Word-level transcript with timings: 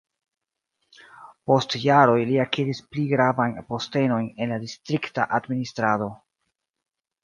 Post 1.51 1.75
jaroj 1.83 2.17
li 2.31 2.41
akiris 2.45 2.83
pli 2.95 3.05
gravajn 3.13 3.55
postenojn 3.71 4.35
en 4.43 4.57
la 4.57 4.61
distrikta 4.67 5.31
administrado. 5.43 6.15